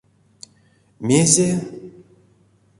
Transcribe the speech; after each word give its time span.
Мезе? 1.07 1.47